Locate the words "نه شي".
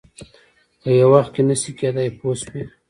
1.49-1.71